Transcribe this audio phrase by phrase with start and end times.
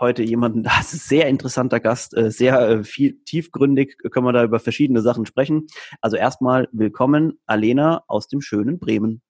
[0.00, 4.32] Heute jemanden, das ist ein sehr interessanter Gast, äh, sehr äh, viel tiefgründig, können wir
[4.32, 5.66] da über verschiedene Sachen sprechen.
[6.00, 9.20] Also erstmal willkommen, Alena aus dem schönen Bremen.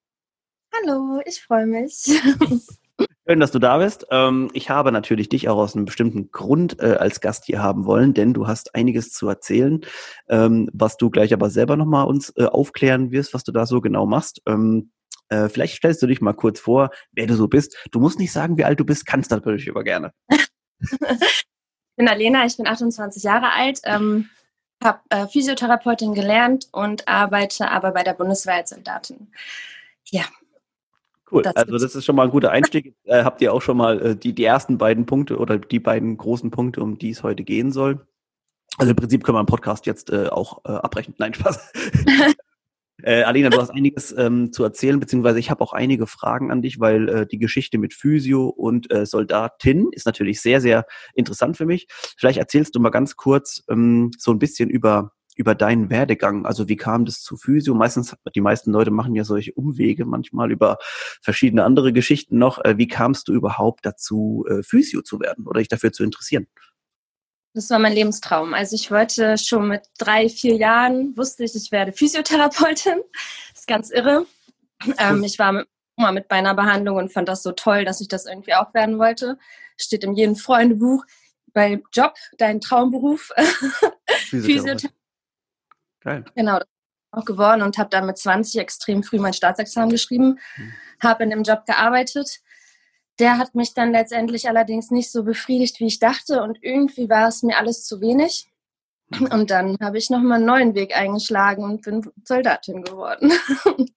[0.73, 2.05] Hallo, ich freue mich.
[3.27, 4.07] Schön, dass du da bist.
[4.11, 7.85] Ähm, ich habe natürlich dich auch aus einem bestimmten Grund äh, als Gast hier haben
[7.85, 9.81] wollen, denn du hast einiges zu erzählen,
[10.29, 14.07] ähm, was du gleich aber selber nochmal uns aufklären wirst, was du da so genau
[14.07, 14.43] machst.
[14.47, 14.93] Ähm,
[15.31, 17.77] äh, vielleicht stellst du dich mal kurz vor, wer du so bist.
[17.91, 20.13] Du musst nicht sagen, wie alt du bist, kannst natürlich aber gerne.
[20.81, 21.45] ich
[21.97, 24.29] bin Alena, ich bin 28 Jahre alt, ähm,
[24.83, 29.29] habe äh, Physiotherapeutin gelernt und arbeite aber bei der Bundeswehr als Soldatin.
[30.07, 30.25] Ja.
[31.31, 32.95] Cool, das also das ist schon mal ein guter Einstieg.
[33.05, 36.17] äh, habt ihr auch schon mal äh, die, die ersten beiden Punkte oder die beiden
[36.17, 38.05] großen Punkte, um die es heute gehen soll?
[38.79, 41.15] Also im Prinzip können wir einen Podcast jetzt äh, auch äh, abbrechen.
[41.19, 41.73] Nein, Spaß.
[43.03, 46.63] Äh, Alina, du hast einiges ähm, zu erzählen, beziehungsweise ich habe auch einige Fragen an
[46.63, 51.57] dich, weil äh, die Geschichte mit Physio und äh, Soldatin ist natürlich sehr, sehr interessant
[51.57, 51.87] für mich.
[52.19, 56.45] Vielleicht erzählst du mal ganz kurz ähm, so ein bisschen über über deinen Werdegang.
[56.45, 57.75] Also wie kam das zu Physio?
[57.75, 60.77] Meistens, die meisten Leute machen ja solche Umwege manchmal über
[61.23, 62.63] verschiedene andere Geschichten noch.
[62.63, 66.47] Äh, wie kamst du überhaupt dazu, äh, Physio zu werden oder dich dafür zu interessieren?
[67.53, 68.55] Das war mein Lebenstraum.
[68.55, 73.01] Also ich wollte schon mit drei, vier Jahren, wusste ich, ich werde Physiotherapeutin.
[73.51, 74.27] Das ist ganz irre.
[74.99, 78.01] Ähm, ich war mit, mal mit bei einer Behandlung und fand das so toll, dass
[78.01, 79.37] ich das irgendwie auch werden wollte.
[79.77, 81.05] Steht in jedem Freundebuch
[81.53, 83.31] bei Job, dein Traumberuf.
[84.31, 84.91] Physiotherapeutin.
[86.03, 86.25] Geil.
[86.35, 86.69] Genau, das
[87.13, 90.73] auch geworden und habe dann mit 20 extrem früh mein Staatsexamen geschrieben, hm.
[91.03, 92.41] habe in dem Job gearbeitet
[93.21, 96.43] der hat mich dann letztendlich allerdings nicht so befriedigt, wie ich dachte.
[96.43, 98.51] Und irgendwie war es mir alles zu wenig.
[99.19, 103.33] Und dann habe ich nochmal einen neuen Weg eingeschlagen und bin Soldatin geworden.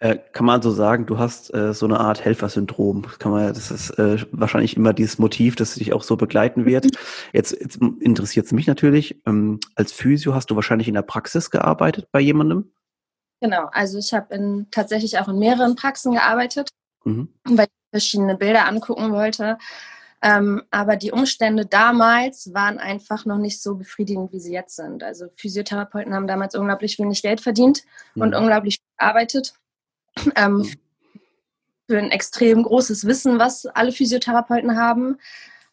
[0.00, 3.02] Äh, kann man so sagen, du hast äh, so eine Art Helfersyndrom.
[3.02, 6.66] Das kann man, das ist äh, wahrscheinlich immer dieses Motiv, das dich auch so begleiten
[6.66, 6.86] wird.
[7.32, 9.20] Jetzt, jetzt interessiert es mich natürlich.
[9.26, 12.70] Ähm, als Physio hast du wahrscheinlich in der Praxis gearbeitet bei jemandem?
[13.40, 16.68] Genau, also ich habe tatsächlich auch in mehreren Praxen gearbeitet,
[17.04, 17.34] mhm.
[17.44, 19.58] weil verschiedene Bilder angucken wollte.
[20.20, 25.04] Ähm, aber die Umstände damals waren einfach noch nicht so befriedigend, wie sie jetzt sind.
[25.04, 27.82] Also Physiotherapeuten haben damals unglaublich wenig Geld verdient
[28.14, 28.22] mhm.
[28.22, 29.54] und unglaublich gearbeitet.
[30.34, 30.72] Ähm, mhm.
[31.88, 35.18] Für ein extrem großes Wissen, was alle Physiotherapeuten haben.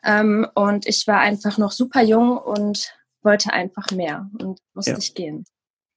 [0.04, 2.94] Ähm, und ich war einfach noch super jung und
[3.24, 4.98] wollte einfach mehr und musste ja.
[5.00, 5.46] ich gehen.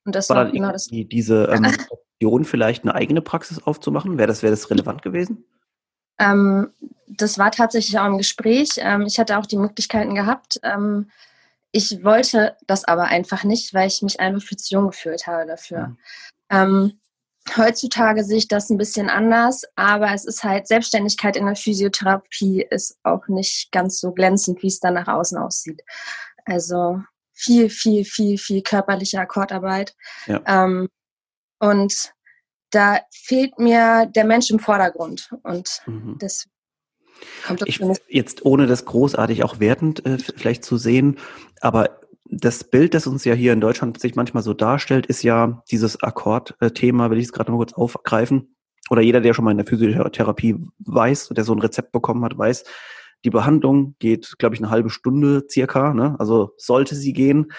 [0.07, 0.87] Und das war, war genau das.
[0.87, 5.45] Diese ähm, Option, vielleicht eine eigene Praxis aufzumachen, wäre das, wäre das relevant gewesen?
[6.19, 6.71] Ähm,
[7.07, 8.71] das war tatsächlich auch im Gespräch.
[8.79, 10.61] Ähm, ich hatte auch die Möglichkeiten gehabt.
[10.63, 11.11] Ähm,
[11.73, 15.47] ich wollte das aber einfach nicht, weil ich mich einfach viel zu jung gefühlt habe
[15.47, 15.97] dafür.
[16.51, 16.99] Mhm.
[17.57, 22.67] heutzutage sehe ich das ein bisschen anders, aber es ist halt, Selbstständigkeit in der Physiotherapie
[22.71, 25.83] ist auch nicht ganz so glänzend, wie es dann nach außen aussieht.
[26.47, 27.03] Also
[27.33, 29.95] viel, viel, viel, viel körperliche Akkordarbeit.
[30.27, 30.41] Ja.
[30.47, 30.89] Ähm,
[31.61, 32.13] und
[32.71, 35.31] da fehlt mir der Mensch im Vordergrund.
[35.43, 36.17] Und mhm.
[36.19, 36.47] das
[37.47, 41.19] kommt ich, Jetzt ohne das großartig auch wertend äh, vielleicht zu sehen,
[41.61, 41.99] aber
[42.31, 46.03] das Bild, das uns ja hier in Deutschland sich manchmal so darstellt, ist ja dieses
[46.03, 48.55] Akkordthema, will ich es gerade mal kurz aufgreifen.
[48.91, 52.37] Oder jeder, der schon mal in der Physiotherapie weiß, der so ein Rezept bekommen hat,
[52.37, 52.65] weiß,
[53.25, 55.95] die Behandlung geht, glaube ich, eine halbe Stunde circa.
[55.95, 56.17] Ne?
[56.19, 57.51] Also sollte sie gehen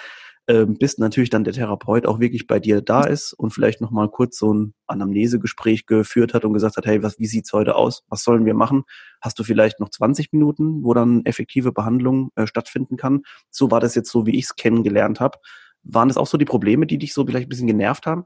[0.48, 4.08] ähm, bis natürlich dann der Therapeut auch wirklich bei dir da ist und vielleicht nochmal
[4.08, 8.02] kurz so ein Anamnesegespräch geführt hat und gesagt hat, hey, was, wie sieht's heute aus?
[8.08, 8.84] Was sollen wir machen?
[9.20, 13.22] Hast du vielleicht noch 20 Minuten, wo dann effektive Behandlung äh, stattfinden kann?
[13.50, 15.38] So war das jetzt so, wie ich es kennengelernt habe.
[15.82, 18.24] Waren das auch so die Probleme, die dich so vielleicht ein bisschen genervt haben?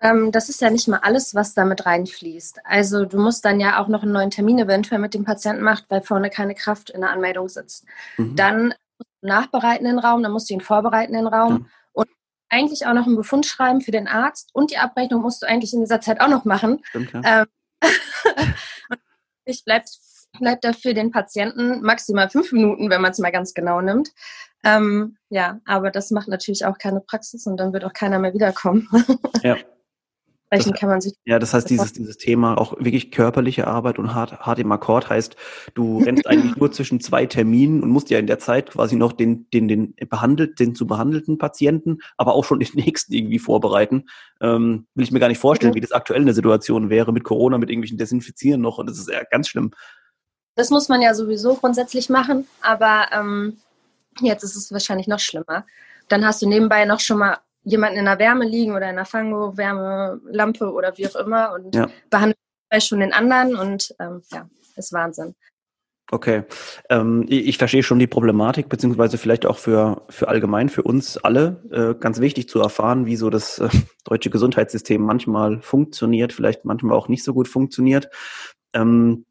[0.00, 2.60] Ähm, das ist ja nicht mal alles, was damit reinfließt.
[2.64, 5.86] Also du musst dann ja auch noch einen neuen Termin eventuell mit dem Patienten machen,
[5.88, 7.86] weil vorne keine Kraft in der Anmeldung sitzt.
[8.18, 8.36] Mhm.
[8.36, 8.74] Dann
[9.26, 11.70] nachbereitenden Raum, dann musst du ihn vorbereitenden Raum ja.
[11.92, 12.08] und
[12.48, 15.74] eigentlich auch noch einen Befund schreiben für den Arzt und die Abrechnung musst du eigentlich
[15.74, 16.80] in dieser Zeit auch noch machen.
[16.84, 17.42] Stimmt, ja.
[17.42, 17.46] ähm,
[19.44, 19.88] ich bleibt
[20.38, 24.12] bleibt da für den Patienten maximal fünf Minuten, wenn man es mal ganz genau nimmt.
[24.64, 28.34] Ähm, ja, aber das macht natürlich auch keine Praxis und dann wird auch keiner mehr
[28.34, 28.88] wiederkommen.
[29.42, 29.56] ja.
[30.46, 31.14] Sprechen kann man sich.
[31.24, 35.10] Ja, das heißt, dieses, dieses Thema auch wirklich körperliche Arbeit und hart, hart im Akkord
[35.10, 35.34] heißt,
[35.74, 39.12] du rennst eigentlich nur zwischen zwei Terminen und musst ja in der Zeit quasi noch
[39.12, 44.04] den, den, den behandelt, den zu behandelten Patienten, aber auch schon den nächsten irgendwie vorbereiten.
[44.40, 45.76] Ähm, will ich mir gar nicht vorstellen, mhm.
[45.76, 49.08] wie das aktuell eine Situation wäre mit Corona, mit irgendwelchen Desinfizieren noch und das ist
[49.08, 49.72] ja ganz schlimm.
[50.54, 53.58] Das muss man ja sowieso grundsätzlich machen, aber ähm,
[54.20, 55.66] jetzt ist es wahrscheinlich noch schlimmer.
[56.08, 59.04] Dann hast du nebenbei noch schon mal jemanden in der Wärme liegen oder in der
[59.04, 61.88] Fango, Wärmelampe oder wie auch immer und ja.
[62.08, 62.38] behandelt
[62.78, 65.34] schon den anderen und ähm, ja, ist Wahnsinn.
[66.12, 66.44] Okay,
[66.88, 71.16] ähm, ich, ich, verstehe schon die Problematik, beziehungsweise vielleicht auch für, für allgemein, für uns
[71.16, 73.68] alle, äh, ganz wichtig zu erfahren, wie so das äh,
[74.04, 78.08] deutsche Gesundheitssystem manchmal funktioniert, vielleicht manchmal auch nicht so gut funktioniert.
[78.72, 79.24] Ähm,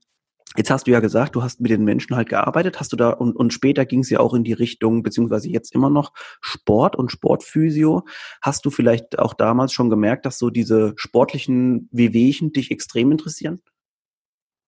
[0.57, 3.10] Jetzt hast du ja gesagt, du hast mit den Menschen halt gearbeitet, hast du da
[3.10, 6.96] und, und später ging es ja auch in die Richtung, beziehungsweise jetzt immer noch Sport
[6.96, 8.06] und Sportphysio.
[8.42, 13.62] Hast du vielleicht auch damals schon gemerkt, dass so diese sportlichen Wehwehchen dich extrem interessieren?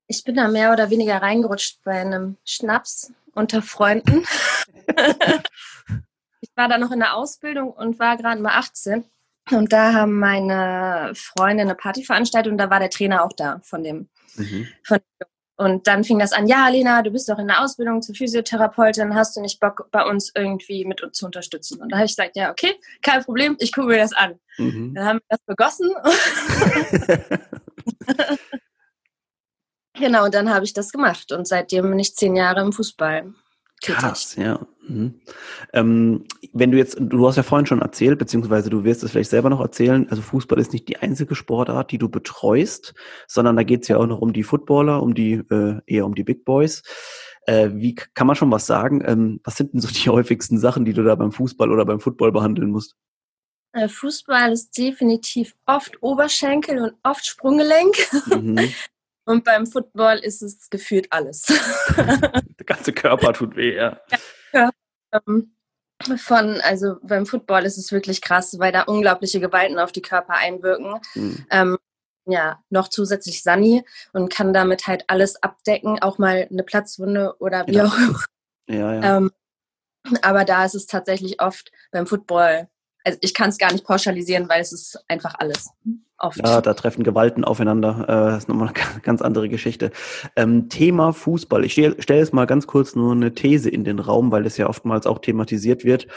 [0.07, 4.25] Ich bin da mehr oder weniger reingerutscht bei einem Schnaps unter Freunden.
[6.41, 9.05] ich war da noch in der Ausbildung und war gerade mal 18.
[9.51, 13.61] Und da haben meine Freunde eine Party veranstaltet und da war der Trainer auch da
[13.63, 14.67] von dem, mhm.
[14.83, 18.03] von dem und dann fing das an, ja, Lena, du bist doch in der Ausbildung
[18.03, 21.81] zur Physiotherapeutin, hast du nicht Bock, bei uns irgendwie mit uns zu unterstützen?
[21.81, 24.39] Und da habe ich gesagt, ja, okay, kein Problem, ich gucke mir das an.
[24.59, 24.93] Mhm.
[24.93, 25.89] Dann haben wir das begossen.
[29.93, 31.31] genau, und dann habe ich das gemacht.
[31.31, 33.33] Und seitdem bin ich zehn Jahre im Fußball.
[33.83, 34.65] Krass, ja.
[34.87, 35.21] Mhm.
[35.73, 39.29] Ähm, wenn du jetzt, du hast ja vorhin schon erzählt, beziehungsweise du wirst es vielleicht
[39.29, 42.95] selber noch erzählen, also Fußball ist nicht die einzige Sportart, die du betreust,
[43.27, 46.15] sondern da geht es ja auch noch um die Footballer, um die, äh, eher um
[46.15, 46.81] die Big Boys.
[47.45, 49.03] Äh, wie kann man schon was sagen?
[49.05, 51.99] Ähm, was sind denn so die häufigsten Sachen, die du da beim Fußball oder beim
[51.99, 52.95] Football behandeln musst?
[53.73, 57.95] Äh, Fußball ist definitiv oft Oberschenkel und oft Sprunggelenk.
[58.27, 58.73] Mhm.
[59.27, 61.47] Und beim Football ist es gefühlt alles.
[62.67, 63.99] Ganze Körper tut weh, ja.
[64.53, 64.69] ja
[65.11, 65.53] ähm,
[66.17, 70.35] von, also beim Football ist es wirklich krass, weil da unglaubliche Gewalten auf die Körper
[70.35, 70.99] einwirken.
[71.15, 71.45] Mhm.
[71.49, 71.77] Ähm,
[72.25, 73.83] ja, noch zusätzlich Sani
[74.13, 77.85] und kann damit halt alles abdecken, auch mal eine Platzwunde oder wie ja.
[77.85, 78.23] auch immer.
[78.67, 79.17] Ja, ja.
[79.17, 79.31] Ähm,
[80.21, 82.67] aber da ist es tatsächlich oft beim Football
[83.07, 85.69] also ich kann es gar nicht pauschalisieren, weil es ist einfach alles.
[86.19, 86.39] Oft.
[86.43, 88.03] Ja, da treffen Gewalten aufeinander.
[88.03, 89.91] Äh, das ist nochmal eine ganz andere Geschichte.
[90.35, 91.63] Ähm, Thema Fußball.
[91.63, 94.57] Ich stelle stell jetzt mal ganz kurz nur eine These in den Raum, weil es
[94.57, 96.07] ja oftmals auch thematisiert wird.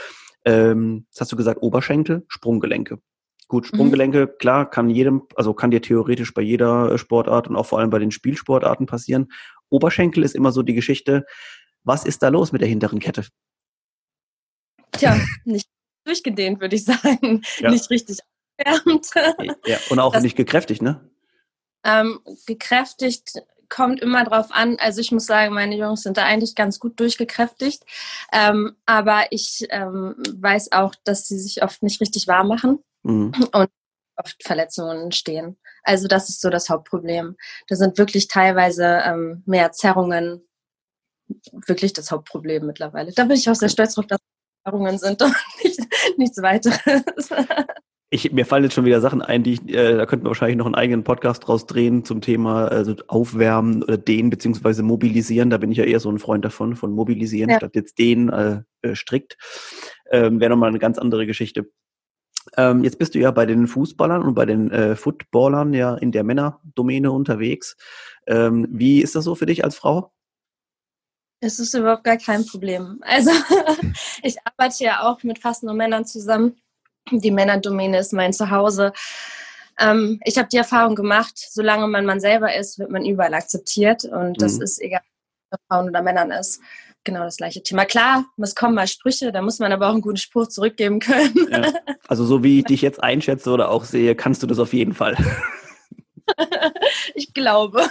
[0.44, 2.98] Ähm, das hast du gesagt, Oberschenkel, Sprunggelenke.
[3.46, 3.68] Gut, mhm.
[3.68, 4.38] Sprunggelenke, mhm.
[4.38, 7.98] klar, kann jedem, also kann dir theoretisch bei jeder Sportart und auch vor allem bei
[7.98, 9.30] den Spielsportarten passieren.
[9.68, 11.26] Oberschenkel ist immer so die Geschichte,
[11.84, 13.26] was ist da los mit der hinteren Kette?
[14.92, 15.68] Tja, nicht
[16.04, 17.42] durchgedehnt, würde ich sagen.
[17.58, 17.70] Ja.
[17.70, 18.18] Nicht richtig
[18.64, 19.08] aufgewärmt.
[19.66, 21.08] Ja, und auch das, nicht gekräftigt, ne?
[21.84, 24.76] Ähm, gekräftigt kommt immer drauf an.
[24.80, 27.84] Also ich muss sagen, meine Jungs sind da eigentlich ganz gut durchgekräftigt.
[28.32, 33.32] Ähm, aber ich ähm, weiß auch, dass sie sich oft nicht richtig warm machen mhm.
[33.52, 33.70] und
[34.16, 35.56] oft Verletzungen entstehen.
[35.82, 37.36] Also das ist so das Hauptproblem.
[37.68, 40.46] Da sind wirklich teilweise ähm, mehr Zerrungen
[41.52, 43.12] wirklich das Hauptproblem mittlerweile.
[43.12, 44.18] Da bin ich auch sehr stolz drauf, dass
[44.64, 45.80] Erfahrungen sind und nicht,
[46.20, 47.30] nichts weiteres.
[48.12, 50.56] Ich, mir fallen jetzt schon wieder Sachen ein, die ich, äh, da könnten wir wahrscheinlich
[50.56, 55.48] noch einen eigenen Podcast draus drehen zum Thema also Aufwärmen oder dehnen beziehungsweise mobilisieren.
[55.48, 57.58] Da bin ich ja eher so ein Freund davon, von mobilisieren ja.
[57.58, 59.36] statt jetzt dehnen äh, äh, strikt.
[60.10, 61.70] Ähm, Wäre nochmal eine ganz andere Geschichte.
[62.56, 66.10] Ähm, jetzt bist du ja bei den Fußballern und bei den äh, Footballern ja in
[66.10, 67.76] der Männerdomäne unterwegs.
[68.26, 70.12] Ähm, wie ist das so für dich als Frau?
[71.40, 73.00] Es ist überhaupt gar kein Problem.
[73.02, 73.30] Also
[74.22, 76.56] ich arbeite ja auch mit fast nur Männern zusammen.
[77.10, 78.92] Die Männerdomäne ist mein Zuhause.
[79.78, 84.04] Ähm, ich habe die Erfahrung gemacht, solange man man selber ist, wird man überall akzeptiert.
[84.04, 84.62] Und das mhm.
[84.62, 85.00] ist egal,
[85.50, 86.60] ob Frauen oder Männern ist.
[87.04, 87.86] Genau das gleiche Thema.
[87.86, 91.48] Klar, es kommen mal Sprüche, da muss man aber auch einen guten Spruch zurückgeben können.
[91.50, 91.72] Ja.
[92.08, 94.94] Also so wie ich dich jetzt einschätze oder auch sehe, kannst du das auf jeden
[94.94, 95.16] Fall.
[97.14, 97.88] ich glaube.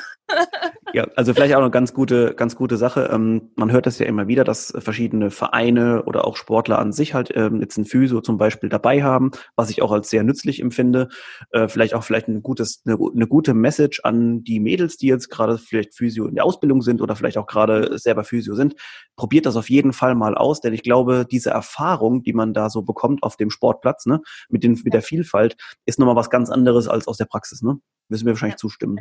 [0.93, 3.09] Ja, also vielleicht auch eine ganz gute, ganz gute Sache.
[3.11, 7.13] Ähm, man hört das ja immer wieder, dass verschiedene Vereine oder auch Sportler an sich
[7.13, 10.59] halt ähm, jetzt ein Physio zum Beispiel dabei haben, was ich auch als sehr nützlich
[10.61, 11.09] empfinde.
[11.51, 15.29] Äh, vielleicht auch vielleicht ein gutes, eine, eine gute Message an die Mädels, die jetzt
[15.29, 18.75] gerade vielleicht Physio in der Ausbildung sind oder vielleicht auch gerade selber Physio sind.
[19.15, 22.69] Probiert das auf jeden Fall mal aus, denn ich glaube, diese Erfahrung, die man da
[22.69, 25.55] so bekommt auf dem Sportplatz, ne, mit den, mit der Vielfalt,
[25.85, 27.79] ist nochmal was ganz anderes als aus der Praxis, ne?
[28.07, 28.57] Müssen wir wahrscheinlich ja.
[28.57, 28.97] zustimmen.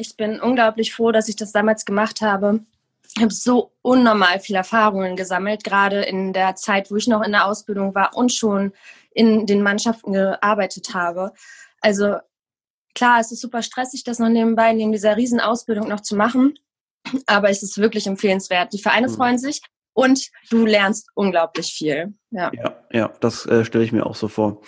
[0.00, 2.60] Ich bin unglaublich froh, dass ich das damals gemacht habe.
[3.16, 7.32] Ich habe so unnormal viele Erfahrungen gesammelt, gerade in der Zeit, wo ich noch in
[7.32, 8.72] der Ausbildung war und schon
[9.10, 11.32] in den Mannschaften gearbeitet habe.
[11.80, 12.14] Also
[12.94, 16.56] klar, es ist super stressig, das noch nebenbei neben dieser Riesenausbildung noch zu machen.
[17.26, 18.72] Aber es ist wirklich empfehlenswert.
[18.72, 19.14] Die Vereine mhm.
[19.14, 19.62] freuen sich
[19.94, 22.14] und du lernst unglaublich viel.
[22.30, 24.60] Ja, ja, ja das äh, stelle ich mir auch so vor.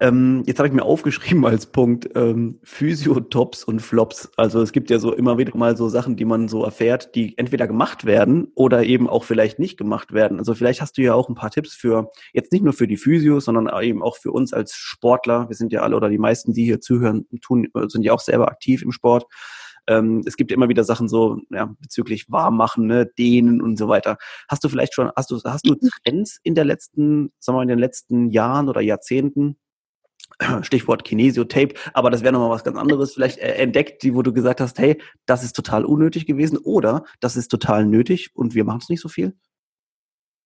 [0.00, 4.30] Ähm, jetzt habe ich mir aufgeschrieben als Punkt ähm, Physio-Tops und Flops.
[4.36, 7.36] Also es gibt ja so immer wieder mal so Sachen, die man so erfährt, die
[7.36, 10.38] entweder gemacht werden oder eben auch vielleicht nicht gemacht werden.
[10.38, 12.96] Also vielleicht hast du ja auch ein paar Tipps für, jetzt nicht nur für die
[12.96, 15.50] Physios, sondern eben auch für uns als Sportler.
[15.50, 18.48] Wir sind ja alle oder die meisten, die hier zuhören, tun, sind ja auch selber
[18.48, 19.26] aktiv im Sport.
[19.86, 24.16] Ähm, es gibt immer wieder Sachen so ja, bezüglich Warmmachen, ne, Dehnen und so weiter.
[24.48, 27.62] Hast du vielleicht schon, hast du, hast du Trends in der letzten, sagen wir mal,
[27.64, 29.58] in den letzten Jahren oder Jahrzehnten,
[30.62, 34.32] Stichwort Kinesiotape, aber das wäre nochmal was ganz anderes, vielleicht äh, entdeckt, die, wo du
[34.32, 38.64] gesagt hast, hey, das ist total unnötig gewesen oder das ist total nötig und wir
[38.64, 39.34] machen es nicht so viel?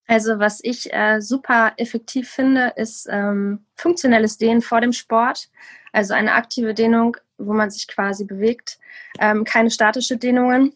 [0.06, 5.48] Also was ich äh, super effektiv finde, ist ähm, funktionelles Dehnen vor dem Sport.
[5.92, 8.78] Also eine aktive Dehnung, wo man sich quasi bewegt.
[9.18, 10.74] Ähm, keine statische Dehnungen.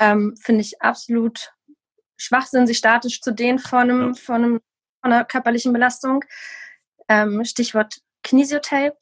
[0.00, 1.52] Ähm, finde ich absolut
[2.16, 4.14] Schwachsinn, sich statisch zu dehnen vor, einem, ja.
[4.14, 4.60] vor, einem,
[5.00, 6.24] vor einer körperlichen Belastung.
[7.08, 8.96] Ähm, Stichwort Kinesiotape.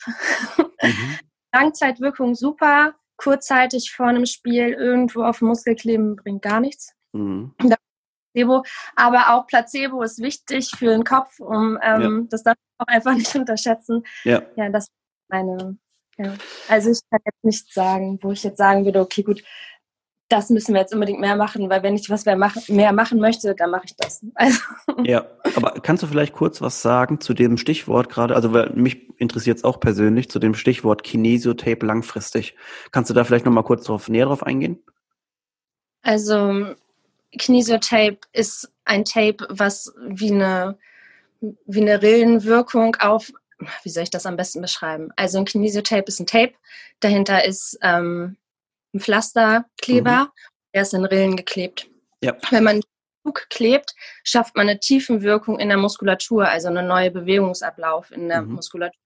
[0.83, 1.19] Mhm.
[1.53, 2.95] Langzeitwirkung super.
[3.17, 6.95] Kurzzeitig vor einem Spiel irgendwo auf Muskel kleben bringt gar nichts.
[7.13, 7.55] Mhm.
[8.39, 8.65] Placebo.
[8.97, 12.27] Aber auch Placebo ist wichtig für den Kopf, um ähm, ja.
[12.31, 14.05] das darf man auch einfach nicht unterschätzen.
[14.25, 14.93] Ja, ja das ist
[15.29, 15.79] meine.
[16.17, 16.35] Ja.
[16.69, 19.43] Also ich kann jetzt nicht sagen, wo ich jetzt sagen würde, okay, gut,
[20.29, 23.19] das müssen wir jetzt unbedingt mehr machen, weil wenn ich was mehr machen, mehr machen
[23.19, 24.25] möchte, dann mache ich das.
[24.35, 24.61] Also.
[25.05, 25.27] Ja,
[25.59, 29.59] aber kannst du vielleicht kurz was sagen zu dem Stichwort gerade, also weil mich interessiert
[29.59, 32.55] es auch persönlich, zu dem Stichwort Kinesiotape langfristig.
[32.93, 34.83] Kannst du da vielleicht nochmal kurz drauf, näher drauf eingehen?
[36.03, 36.75] Also
[37.37, 40.79] Kinesiotape ist ein Tape, was wie eine,
[41.41, 43.33] wie eine Rillenwirkung auf,
[43.83, 45.11] wie soll ich das am besten beschreiben?
[45.17, 46.55] Also ein Kinesiotape ist ein Tape,
[47.01, 48.37] dahinter ist ähm,
[48.95, 50.31] ein Pflasterkleber, mhm.
[50.75, 51.89] der ist in Rillen geklebt.
[52.23, 52.37] Ja.
[52.51, 52.81] Wenn man
[53.33, 53.95] klebt,
[54.25, 58.55] schafft man eine Tiefenwirkung in der Muskulatur, also einen neuen Bewegungsablauf in der mhm.
[58.55, 58.99] Muskulatur.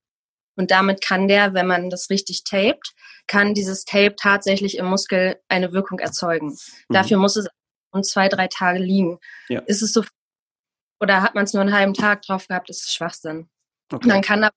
[0.55, 2.93] Und damit kann der, wenn man das richtig tapet,
[3.25, 6.49] kann dieses Tape tatsächlich im Muskel eine Wirkung erzeugen.
[6.49, 6.93] Mhm.
[6.93, 7.47] Dafür muss es
[7.91, 9.19] um zwei, drei Tage liegen.
[9.49, 9.61] Ja.
[9.61, 10.03] Ist es so,
[10.99, 13.49] oder hat man es nur einen halben Tag drauf gehabt, ist es Schwachsinn.
[13.91, 14.07] Okay.
[14.07, 14.53] Man kann aber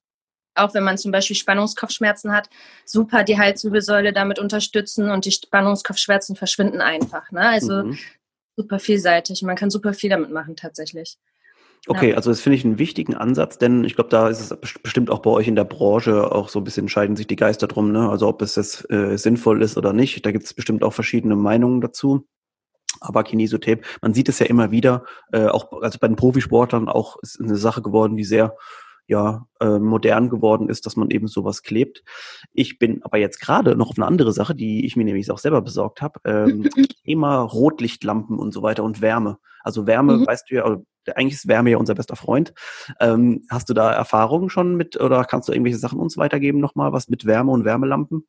[0.58, 2.49] auch wenn man zum Beispiel Spannungskopfschmerzen hat,
[2.85, 7.30] super die Halswirbelsäule damit unterstützen und die Spannungskopfschmerzen verschwinden einfach.
[7.30, 7.40] Ne?
[7.40, 7.99] Also mhm.
[8.56, 9.42] Super vielseitig.
[9.42, 11.18] Man kann super viel damit machen tatsächlich.
[11.88, 12.16] Okay, ja.
[12.16, 15.20] also das finde ich einen wichtigen Ansatz, denn ich glaube, da ist es bestimmt auch
[15.20, 18.08] bei euch in der Branche auch so ein bisschen scheiden sich die Geister drum, ne?
[18.10, 20.26] Also ob es jetzt äh, sinnvoll ist oder nicht.
[20.26, 22.26] Da gibt es bestimmt auch verschiedene Meinungen dazu.
[23.00, 27.16] Aber Kinesotape, man sieht es ja immer wieder, äh, auch also bei den Profisportlern auch
[27.22, 28.56] ist eine Sache geworden, die sehr
[29.06, 32.02] ja äh, modern geworden ist, dass man eben sowas klebt.
[32.52, 35.38] Ich bin aber jetzt gerade noch auf eine andere Sache, die ich mir nämlich auch
[35.38, 36.20] selber besorgt habe.
[36.25, 36.68] Ähm,
[37.04, 39.38] Thema Rotlichtlampen und so weiter und Wärme.
[39.62, 40.26] Also Wärme, mhm.
[40.26, 40.76] weißt du ja,
[41.14, 42.52] eigentlich ist Wärme ja unser bester Freund.
[43.00, 46.92] Ähm, hast du da Erfahrungen schon mit oder kannst du irgendwelche Sachen uns weitergeben nochmal,
[46.92, 48.26] was mit Wärme und Wärmelampen?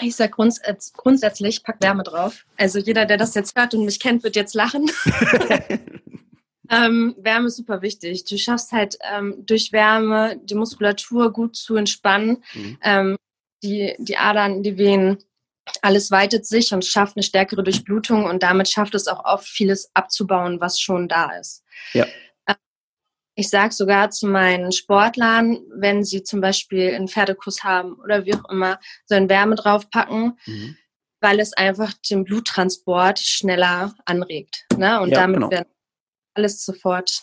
[0.00, 0.60] Ich sage grunds
[0.92, 2.44] grundsätzlich, pack Wärme drauf.
[2.58, 4.90] Also jeder, der das jetzt hört und mich kennt, wird jetzt lachen.
[6.70, 8.24] ähm, Wärme ist super wichtig.
[8.24, 12.42] Du schaffst halt ähm, durch Wärme die Muskulatur gut zu entspannen.
[12.54, 12.78] Mhm.
[12.82, 13.16] Ähm,
[13.62, 15.18] die, die Adern, die Venen,
[15.82, 19.90] alles weitet sich und schafft eine stärkere Durchblutung und damit schafft es auch oft vieles
[19.94, 21.64] abzubauen, was schon da ist.
[21.92, 22.06] Ja.
[23.38, 28.34] Ich sage sogar zu meinen Sportlern, wenn sie zum Beispiel einen Pferdekuss haben oder wie
[28.34, 30.76] auch immer, sollen Wärme draufpacken, mhm.
[31.20, 34.64] weil es einfach den Bluttransport schneller anregt.
[34.78, 35.00] Ne?
[35.02, 35.50] Und ja, damit genau.
[35.50, 35.66] wird
[36.36, 37.22] alles sofort,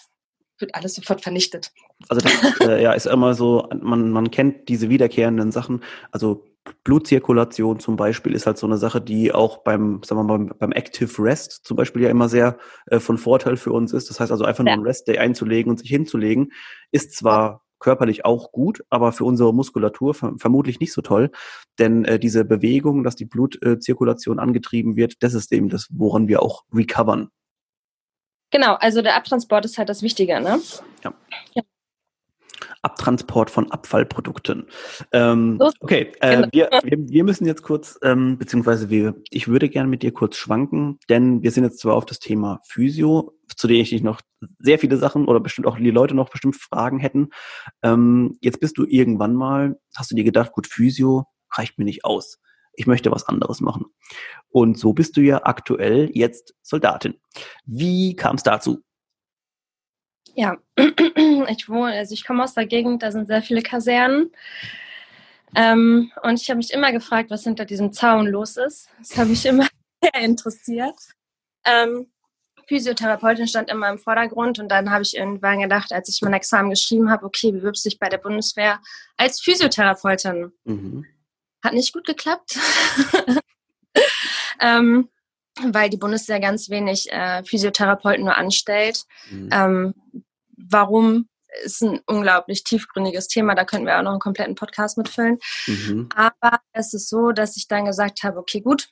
[0.59, 1.71] wird alles sofort vernichtet.
[2.09, 5.83] Also das äh, ja, ist immer so, man, man kennt diese wiederkehrenden Sachen.
[6.11, 6.45] Also
[6.83, 10.71] Blutzirkulation zum Beispiel ist halt so eine Sache, die auch beim, sagen wir mal, beim
[10.71, 14.09] Active Rest zum Beispiel ja immer sehr äh, von Vorteil für uns ist.
[14.09, 16.51] Das heißt also einfach nur einen Rest Day einzulegen und sich hinzulegen,
[16.91, 21.31] ist zwar körperlich auch gut, aber für unsere Muskulatur vermutlich nicht so toll.
[21.79, 26.41] Denn äh, diese Bewegung, dass die Blutzirkulation angetrieben wird, das ist eben das, woran wir
[26.41, 27.29] auch recovern.
[28.53, 30.61] Genau, also der Abtransport ist halt das Wichtige, ne?
[31.03, 31.13] Ja.
[31.55, 31.63] ja.
[32.83, 34.67] Abtransport von Abfallprodukten.
[35.11, 36.47] Ähm, okay, äh, genau.
[36.51, 40.99] wir, wir, müssen jetzt kurz, ähm, beziehungsweise wir, ich würde gerne mit dir kurz schwanken,
[41.09, 44.21] denn wir sind jetzt zwar auf das Thema Physio, zu dem ich noch
[44.59, 47.29] sehr viele Sachen oder bestimmt auch die Leute noch bestimmt Fragen hätten.
[47.81, 51.25] Ähm, jetzt bist du irgendwann mal, hast du dir gedacht, gut, Physio
[51.57, 52.37] reicht mir nicht aus.
[52.75, 53.85] Ich möchte was anderes machen.
[54.49, 57.19] Und so bist du ja aktuell jetzt Soldatin.
[57.65, 58.83] Wie kam es dazu?
[60.35, 64.31] Ja, ich wohne, also ich komme aus der Gegend, da sind sehr viele Kasernen.
[65.55, 68.89] Ähm, und ich habe mich immer gefragt, was hinter diesem Zaun los ist.
[68.97, 69.67] Das habe mich immer
[70.01, 70.97] sehr interessiert.
[71.65, 72.07] Ähm,
[72.67, 76.69] Physiotherapeutin stand immer im Vordergrund und dann habe ich irgendwann gedacht, als ich mein Examen
[76.69, 78.79] geschrieben habe, okay, bewirbst dich bei der Bundeswehr
[79.17, 80.51] als Physiotherapeutin.
[80.63, 81.05] Mhm.
[81.63, 82.57] Hat nicht gut geklappt,
[84.59, 85.09] ähm,
[85.61, 89.05] weil die Bundeswehr ganz wenig äh, Physiotherapeuten nur anstellt.
[89.29, 89.49] Mhm.
[89.51, 89.93] Ähm,
[90.57, 91.29] warum
[91.63, 95.39] ist ein unglaublich tiefgründiges Thema, da könnten wir auch noch einen kompletten Podcast mitfüllen.
[95.67, 96.09] Mhm.
[96.15, 98.89] Aber es ist so, dass ich dann gesagt habe, okay, gut,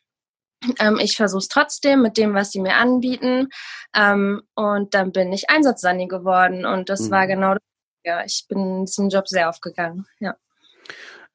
[0.80, 3.50] ähm, ich versuche es trotzdem mit dem, was sie mir anbieten.
[3.96, 7.12] Ähm, und dann bin ich Einsatzsani geworden und das mhm.
[7.12, 7.64] war genau das.
[8.04, 10.36] Ja, ich bin in diesem Job sehr aufgegangen, ja.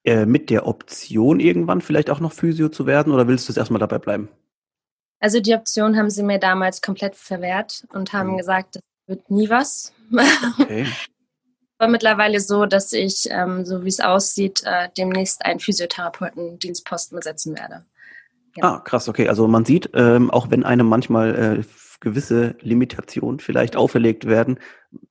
[0.06, 3.56] Äh, mit der Option irgendwann vielleicht auch noch Physio zu werden oder willst du es
[3.56, 4.28] erstmal dabei bleiben?
[5.18, 8.36] Also die Option haben sie mir damals komplett verwehrt und haben mhm.
[8.36, 9.92] gesagt, das wird nie was.
[10.60, 10.86] Okay.
[11.78, 17.56] war mittlerweile so, dass ich, ähm, so wie es aussieht, äh, demnächst einen Physiotherapeuten-Dienstposten besetzen
[17.56, 17.84] werde.
[18.54, 18.76] Ja.
[18.76, 19.28] Ah, krass, okay.
[19.28, 21.62] Also man sieht, ähm, auch wenn einem manchmal äh,
[22.00, 24.58] gewisse Limitationen vielleicht auferlegt werden,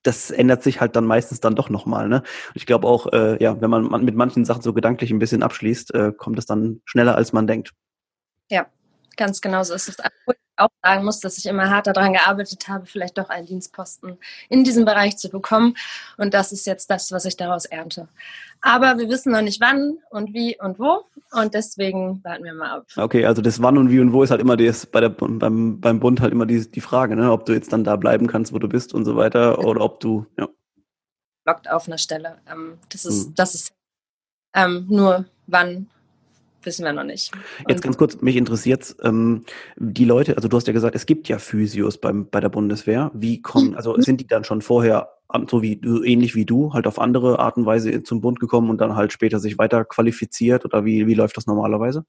[0.04, 2.08] das ändert sich halt dann meistens dann doch nochmal.
[2.08, 2.24] Ne?
[2.54, 5.94] ich glaube auch, äh, ja, wenn man mit manchen Sachen so gedanklich ein bisschen abschließt,
[5.94, 7.74] äh, kommt es dann schneller, als man denkt.
[8.50, 8.68] Ja,
[9.18, 9.98] ganz genau so ist es
[10.58, 14.18] auch sagen muss, dass ich immer hart daran gearbeitet habe, vielleicht doch einen Dienstposten
[14.50, 15.76] in diesem Bereich zu bekommen.
[16.18, 18.08] Und das ist jetzt das, was ich daraus ernte.
[18.62, 21.06] Aber wir wissen noch nicht wann und wie und wo.
[21.32, 22.86] Und deswegen warten wir mal ab.
[22.96, 25.82] Okay, also das Wann und Wie und Wo ist halt immer das, bei der, beim,
[25.82, 27.32] beim Bund halt immer die, die Frage, ne?
[27.32, 30.00] ob du jetzt dann da bleiben kannst, wo du bist und so weiter, oder ob
[30.00, 30.48] du, ja.
[31.44, 32.38] Blockt auf einer Stelle.
[32.52, 33.36] Ähm, das ist, hm.
[33.36, 33.74] das ist
[34.56, 35.88] ähm, nur wann
[36.66, 37.32] wissen wir noch nicht.
[37.60, 39.44] Und Jetzt ganz kurz, mich interessiert ähm,
[39.78, 43.12] die Leute, also du hast ja gesagt, es gibt ja Physios beim, bei der Bundeswehr.
[43.14, 44.02] Wie kommen, also mhm.
[44.02, 45.10] sind die dann schon vorher,
[45.50, 48.70] so wie du, ähnlich wie du, halt auf andere Art und Weise zum Bund gekommen
[48.70, 52.06] und dann halt später sich weiter qualifiziert oder wie, wie läuft das normalerweise?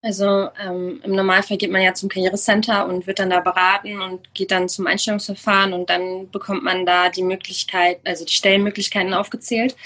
[0.00, 4.32] Also ähm, im Normalfall geht man ja zum Karrierecenter und wird dann da beraten und
[4.32, 9.76] geht dann zum Einstellungsverfahren und dann bekommt man da die Möglichkeit, also die Stellenmöglichkeiten aufgezählt.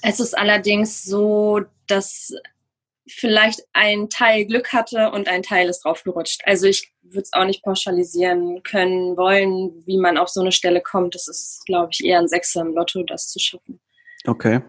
[0.00, 2.32] Es ist allerdings so, dass
[3.10, 6.42] vielleicht ein Teil Glück hatte und ein Teil ist draufgerutscht.
[6.44, 10.80] Also ich würde es auch nicht pauschalisieren können wollen, wie man auf so eine Stelle
[10.80, 11.14] kommt.
[11.14, 13.80] Das ist, glaube ich, eher ein Sechser im Lotto, das zu schaffen.
[14.26, 14.60] Okay.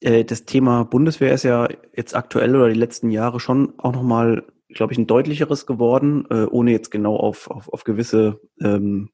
[0.00, 4.44] Äh, das Thema Bundeswehr ist ja jetzt aktuell oder die letzten Jahre schon auch nochmal,
[4.68, 9.10] glaube ich, ein deutlicheres geworden, äh, ohne jetzt genau auf, auf, auf gewisse ähm,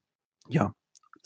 [0.49, 0.73] ja,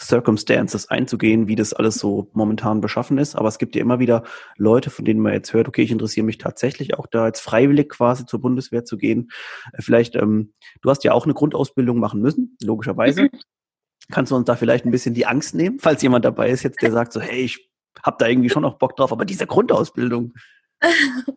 [0.01, 3.37] Circumstances einzugehen, wie das alles so momentan beschaffen ist.
[3.37, 4.25] Aber es gibt ja immer wieder
[4.57, 7.91] Leute, von denen man jetzt hört, okay, ich interessiere mich tatsächlich auch da jetzt freiwillig
[7.91, 9.31] quasi zur Bundeswehr zu gehen.
[9.73, 13.25] Äh, vielleicht, ähm, du hast ja auch eine Grundausbildung machen müssen, logischerweise.
[13.25, 13.31] Mhm.
[14.11, 16.83] Kannst du uns da vielleicht ein bisschen die Angst nehmen, falls jemand dabei ist jetzt,
[16.83, 17.71] der sagt so, hey, ich
[18.03, 20.35] hab da irgendwie schon noch Bock drauf, aber diese Grundausbildung.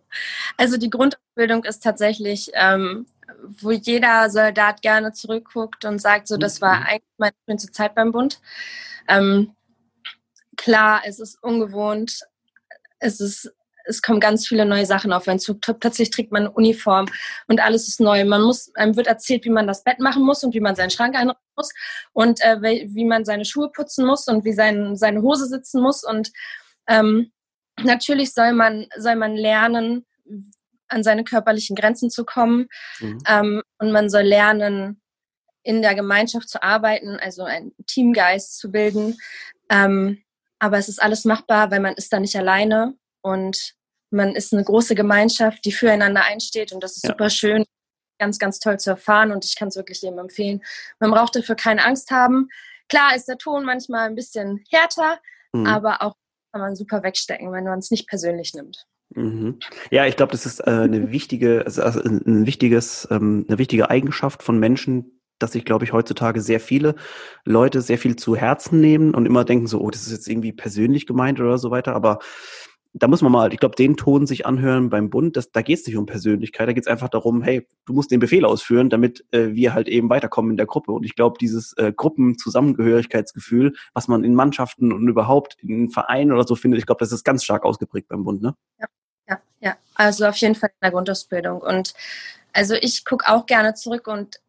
[0.57, 3.07] Also die Grundausbildung ist tatsächlich ähm,
[3.61, 6.85] wo jeder Soldat gerne zurückguckt und sagt, so, das war mhm.
[6.85, 8.39] eigentlich meine schönste Zeit beim Bund.
[9.07, 9.55] Ähm,
[10.57, 12.19] klar, es ist ungewohnt,
[12.99, 13.53] es ist
[13.85, 15.59] es kommen ganz viele neue Sachen auf einen Zug.
[15.61, 17.05] Plötzlich trägt man eine Uniform
[17.47, 18.23] und alles ist neu.
[18.25, 20.89] Man muss, einem wird erzählt, wie man das Bett machen muss und wie man seinen
[20.89, 21.69] Schrank einrichten muss
[22.13, 26.03] und äh, wie man seine Schuhe putzen muss und wie sein, seine Hose sitzen muss.
[26.03, 26.31] Und
[26.87, 27.31] ähm,
[27.81, 30.05] natürlich soll man, soll man lernen,
[30.93, 32.67] an seine körperlichen Grenzen zu kommen.
[32.99, 33.19] Mhm.
[33.27, 35.01] Ähm, und man soll lernen,
[35.63, 39.17] in der Gemeinschaft zu arbeiten, also einen Teamgeist zu bilden.
[39.69, 40.23] Ähm,
[40.59, 43.73] aber es ist alles machbar, weil man ist da nicht alleine und
[44.11, 47.11] man ist eine große Gemeinschaft, die füreinander einsteht und das ist ja.
[47.11, 47.65] super schön,
[48.19, 50.61] ganz, ganz toll zu erfahren und ich kann es wirklich jedem empfehlen.
[50.99, 52.49] Man braucht dafür keine Angst haben.
[52.89, 55.19] Klar ist der Ton manchmal ein bisschen härter,
[55.53, 55.65] mhm.
[55.65, 56.13] aber auch
[56.51, 58.85] kann man super wegstecken, wenn man es nicht persönlich nimmt.
[59.15, 59.59] Mhm.
[59.91, 63.89] Ja, ich glaube, das ist äh, eine wichtige, also, also ein wichtiges, ähm, eine wichtige
[63.89, 66.95] Eigenschaft von Menschen, dass sich, glaube ich, heutzutage sehr viele
[67.43, 70.53] Leute sehr viel zu Herzen nehmen und immer denken so, oh, das ist jetzt irgendwie
[70.53, 71.95] persönlich gemeint oder so weiter.
[71.95, 72.19] Aber
[72.93, 75.79] da muss man mal, ich glaube, den Ton sich anhören beim Bund, das, da geht
[75.79, 78.89] es nicht um Persönlichkeit, da geht es einfach darum, hey, du musst den Befehl ausführen,
[78.91, 80.91] damit äh, wir halt eben weiterkommen in der Gruppe.
[80.91, 86.45] Und ich glaube, dieses äh, Gruppenzusammengehörigkeitsgefühl, was man in Mannschaften und überhaupt in Vereinen oder
[86.45, 88.55] so findet, ich glaube, das ist ganz stark ausgeprägt beim Bund, ne?
[88.79, 88.87] Ja
[89.27, 89.77] ja, ja.
[89.95, 91.61] Also auf jeden Fall in der Grundausbildung.
[91.61, 91.93] Und
[92.51, 94.39] also ich gucke auch gerne zurück und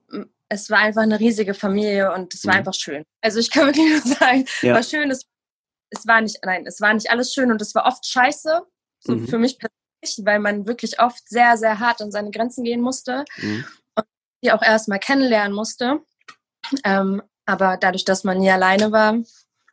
[0.48, 2.58] es war einfach eine riesige Familie und es war mhm.
[2.58, 3.04] einfach schön.
[3.20, 4.74] Also ich kann wirklich nur sagen, ja.
[4.74, 5.26] war schön, es,
[5.90, 8.62] es war nicht, nein, es war nicht alles schön und es war oft scheiße,
[9.00, 9.28] so mhm.
[9.28, 13.24] für mich persönlich, weil man wirklich oft sehr, sehr hart an seine Grenzen gehen musste
[13.38, 13.64] mhm.
[13.96, 14.06] und
[14.42, 16.00] die auch erstmal kennenlernen musste.
[16.84, 19.16] Ähm, aber dadurch, dass man nie alleine war,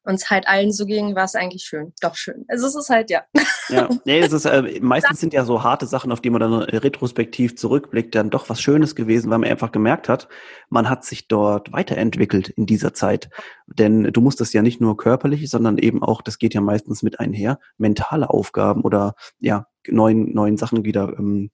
[0.03, 1.93] uns halt allen so ging, war es eigentlich schön.
[2.01, 2.45] Doch schön.
[2.47, 3.23] Also es ist halt, ja.
[3.69, 6.53] Ja, nee, es ist, äh, meistens sind ja so harte Sachen, auf die man dann
[6.53, 10.27] retrospektiv zurückblickt, dann doch was Schönes gewesen, weil man einfach gemerkt hat,
[10.69, 13.29] man hat sich dort weiterentwickelt in dieser Zeit.
[13.67, 17.03] Denn du musst das ja nicht nur körperlich, sondern eben auch, das geht ja meistens
[17.03, 21.51] mit einher, mentale Aufgaben oder ja, neuen, neuen Sachen wieder ähm,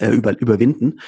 [0.00, 1.00] äh, über, überwinden.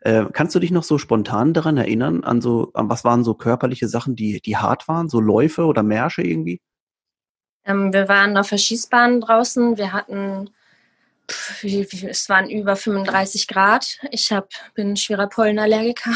[0.00, 3.34] Äh, kannst du dich noch so spontan daran erinnern, an so, an was waren so
[3.34, 6.60] körperliche Sachen, die, die hart waren, so Läufe oder Märsche irgendwie?
[7.64, 9.78] Ähm, wir waren auf der Schießbahn draußen.
[9.78, 10.50] Wir hatten,
[11.30, 13.98] pff, wie, wie, es waren über 35 Grad.
[14.10, 16.10] Ich hab, bin schwerer Pollenallergiker.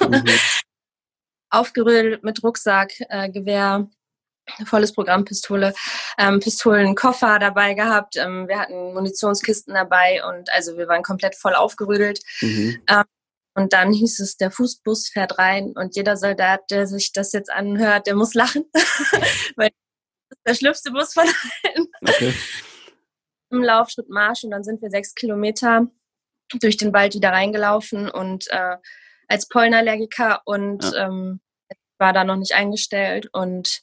[0.00, 0.24] Mhm.
[1.50, 3.88] Aufgerührt mit Rucksack, äh, Gewehr,
[4.66, 5.74] volles Programm Pistole,
[6.18, 8.16] ähm, Pistolenkoffer dabei gehabt.
[8.16, 12.20] Ähm, wir hatten Munitionskisten dabei und also wir waren komplett voll aufgerüdelt.
[12.40, 12.82] Mhm.
[12.88, 13.04] Ähm,
[13.54, 17.50] und dann hieß es, der Fußbus fährt rein und jeder Soldat, der sich das jetzt
[17.50, 18.64] anhört, der muss lachen,
[19.56, 19.70] weil
[20.28, 21.88] das ist der schlimmste Bus von allen.
[22.00, 22.34] Okay.
[23.50, 25.88] Im Laufschritt Marsch und dann sind wir sechs Kilometer
[26.60, 28.76] durch den Wald wieder reingelaufen und äh,
[29.28, 31.06] als Pollenallergiker und ja.
[31.06, 31.40] ähm,
[32.00, 33.82] war da noch nicht eingestellt und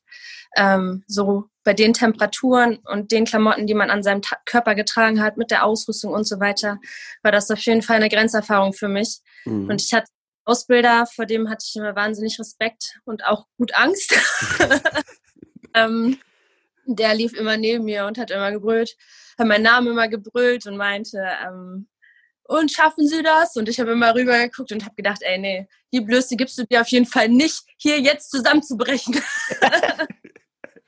[0.58, 5.22] ähm, so bei den Temperaturen und den Klamotten, die man an seinem Ta Körper getragen
[5.22, 6.80] hat, mit der Ausrüstung und so weiter,
[7.24, 9.20] war das auf jeden Fall eine Grenzerfahrung für mich.
[9.46, 9.70] Mhm.
[9.70, 10.08] Und ich hatte
[10.46, 14.16] Ausbilder, vor dem hatte ich immer wahnsinnig Respekt und auch gut Angst.
[15.74, 16.18] ähm,
[16.86, 18.96] der lief immer neben mir und hat immer gebrüllt,
[19.38, 21.88] hat meinen Namen immer gebrüllt und meinte, ähm,
[22.48, 23.56] und schaffen Sie das?
[23.56, 26.66] Und ich habe immer rüber geguckt und habe gedacht, ey, nee, die Blöße gibst du
[26.66, 29.16] dir auf jeden Fall nicht, hier jetzt zusammenzubrechen.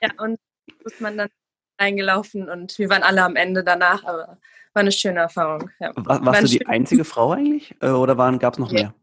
[0.00, 0.38] ja, und
[0.84, 1.28] ist man dann
[1.76, 4.38] eingelaufen und wir waren alle am Ende danach, aber
[4.72, 5.70] war eine schöne Erfahrung.
[5.80, 5.92] Ja.
[5.96, 8.94] War, warst war du die einzige Frau eigentlich äh, oder gab es noch mehr?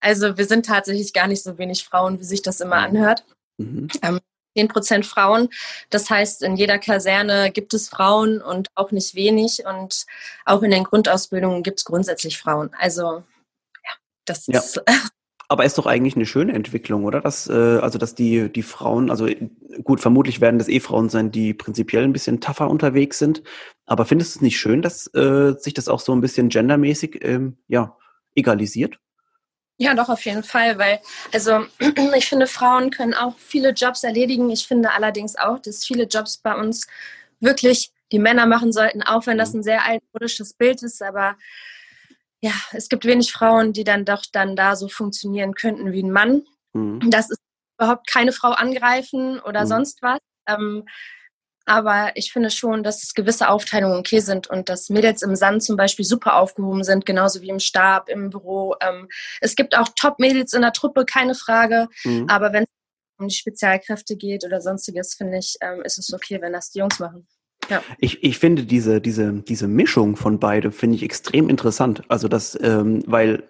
[0.00, 2.96] Also wir sind tatsächlich gar nicht so wenig Frauen, wie sich das immer mhm.
[2.96, 3.24] anhört.
[3.58, 3.88] Mhm.
[4.02, 4.20] Ähm,
[4.56, 5.48] 10 Prozent Frauen.
[5.90, 9.62] Das heißt, in jeder Kaserne gibt es Frauen und auch nicht wenig.
[9.66, 10.06] Und
[10.44, 12.70] auch in den Grundausbildungen gibt es grundsätzlich Frauen.
[12.78, 13.22] Also,
[13.84, 13.92] ja,
[14.24, 14.60] das ja.
[14.60, 14.82] ist.
[15.48, 17.20] Aber ist doch eigentlich eine schöne Entwicklung, oder?
[17.20, 19.28] Dass, äh, also, dass die, die Frauen, also
[19.82, 23.42] gut, vermutlich werden das eh Frauen sein, die prinzipiell ein bisschen tougher unterwegs sind.
[23.84, 27.22] Aber findest du es nicht schön, dass äh, sich das auch so ein bisschen gendermäßig
[27.22, 27.96] ähm, ja,
[28.34, 28.98] egalisiert?
[29.76, 31.00] Ja, doch, auf jeden Fall, weil,
[31.32, 31.66] also
[32.16, 34.50] ich finde, Frauen können auch viele Jobs erledigen.
[34.50, 36.86] Ich finde allerdings auch, dass viele Jobs bei uns
[37.40, 39.60] wirklich die Männer machen sollten, auch wenn das mhm.
[39.60, 41.02] ein sehr altmodisches Bild ist.
[41.02, 41.36] Aber
[42.40, 46.12] ja, es gibt wenig Frauen, die dann doch dann da so funktionieren könnten wie ein
[46.12, 46.42] Mann.
[46.72, 47.10] Mhm.
[47.10, 47.40] Das ist
[47.78, 49.68] überhaupt keine Frau angreifen oder mhm.
[49.68, 50.20] sonst was.
[50.46, 50.84] Ähm,
[51.66, 55.76] aber ich finde schon, dass gewisse Aufteilungen okay sind und dass Mädels im Sand zum
[55.76, 58.74] Beispiel super aufgehoben sind, genauso wie im Stab, im Büro.
[58.80, 59.08] Ähm,
[59.40, 61.88] es gibt auch Top-Mädels in der Truppe, keine Frage.
[62.04, 62.26] Mhm.
[62.28, 62.68] Aber wenn es
[63.18, 66.80] um die Spezialkräfte geht oder sonstiges, finde ich, ähm, ist es okay, wenn das die
[66.80, 67.26] Jungs machen.
[67.70, 67.82] Ja.
[67.98, 72.02] Ich, ich finde diese, diese, diese Mischung von beide finde ich extrem interessant.
[72.08, 73.48] Also das, ähm, weil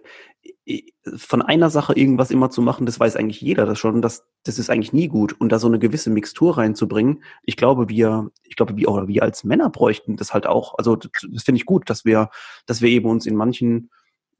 [1.16, 4.58] von einer Sache irgendwas immer zu machen, das weiß eigentlich jeder das schon, das, das
[4.58, 5.38] ist eigentlich nie gut.
[5.38, 9.22] Und da so eine gewisse Mixtur reinzubringen, ich glaube, wir, ich glaube, wir, oder wir
[9.22, 10.78] als Männer bräuchten das halt auch.
[10.78, 12.30] Also das, das finde ich gut, dass wir,
[12.66, 13.90] dass wir eben uns in manchen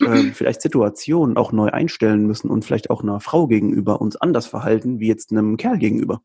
[0.01, 4.47] äh, vielleicht Situationen auch neu einstellen müssen und vielleicht auch einer Frau gegenüber uns anders
[4.47, 6.23] verhalten, wie jetzt einem Kerl gegenüber.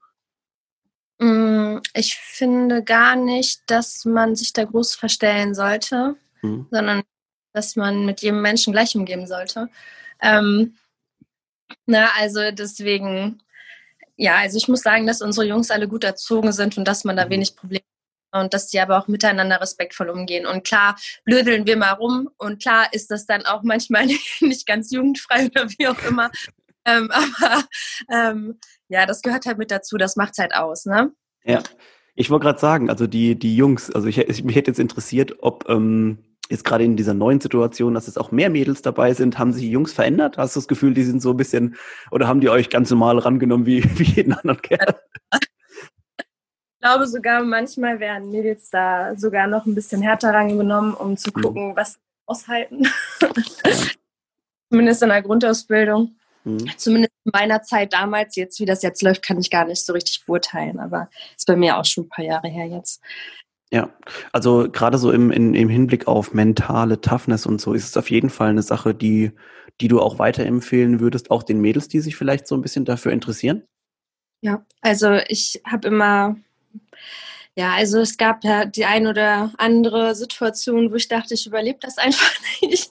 [1.20, 6.68] Mm, ich finde gar nicht, dass man sich da groß verstellen sollte, mhm.
[6.72, 7.04] sondern
[7.54, 9.70] dass man mit jedem Menschen gleich umgeben sollte.
[10.22, 10.76] Ähm,
[11.86, 13.42] na, also deswegen,
[14.16, 17.16] ja, also ich muss sagen, dass unsere Jungs alle gut erzogen sind und dass man
[17.16, 17.30] da mhm.
[17.32, 17.84] wenig Probleme
[18.34, 20.46] hat und dass die aber auch miteinander respektvoll umgehen.
[20.46, 24.06] Und klar, blödeln wir mal rum und klar ist das dann auch manchmal
[24.40, 26.32] nicht ganz jugendfrei oder wie auch immer.
[26.86, 27.64] ähm, aber
[28.12, 31.12] ähm, ja, das gehört halt mit dazu, das macht halt aus, ne?
[31.44, 31.62] Ja.
[32.16, 35.38] Ich wollte gerade sagen, also die, die Jungs, also ich, ich, mich hätte jetzt interessiert,
[35.40, 36.18] ob ähm,
[36.50, 39.64] jetzt gerade in dieser neuen Situation, dass es auch mehr Mädels dabei sind, haben sich
[39.64, 40.38] die Jungs verändert?
[40.38, 41.76] Hast du das Gefühl, die sind so ein bisschen,
[42.12, 45.00] oder haben die euch ganz normal rangenommen wie, wie jeden anderen Kerl?
[45.32, 51.30] Ich glaube sogar, manchmal werden Mädels da sogar noch ein bisschen härter rangenommen, um zu
[51.36, 51.42] mhm.
[51.42, 51.76] gucken, mhm.
[51.76, 52.88] was sie aushalten.
[54.70, 56.16] Zumindest in der Grundausbildung.
[56.46, 56.72] Mhm.
[56.78, 59.94] Zumindest in meiner Zeit damals, jetzt wie das jetzt läuft, kann ich gar nicht so
[59.94, 63.02] richtig beurteilen, aber ist bei mir auch schon ein paar Jahre her jetzt.
[63.72, 63.94] Ja,
[64.32, 68.10] also gerade so im, in, im Hinblick auf mentale Toughness und so ist es auf
[68.10, 69.32] jeden Fall eine Sache, die,
[69.80, 73.12] die du auch weiterempfehlen würdest, auch den Mädels, die sich vielleicht so ein bisschen dafür
[73.12, 73.64] interessieren?
[74.42, 76.38] Ja, also ich habe immer,
[77.56, 81.80] ja, also es gab ja die ein oder andere Situation, wo ich dachte, ich überlebe
[81.80, 82.90] das einfach nicht.